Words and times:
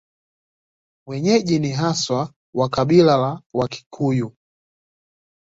Wenyeji 1.07 1.59
ni 1.59 1.71
haswa 1.71 2.33
wa 2.55 2.69
kabila 2.69 3.17
la 3.17 3.41
Wakikuyu. 3.53 4.35